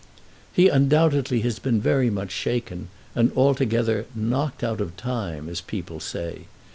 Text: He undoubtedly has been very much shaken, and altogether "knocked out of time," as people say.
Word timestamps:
He 0.51 0.67
undoubtedly 0.67 1.41
has 1.41 1.59
been 1.59 1.79
very 1.79 2.09
much 2.09 2.31
shaken, 2.31 2.87
and 3.13 3.31
altogether 3.37 4.07
"knocked 4.15 4.63
out 4.63 4.81
of 4.81 4.97
time," 4.97 5.47
as 5.47 5.61
people 5.61 5.99
say. 5.99 6.45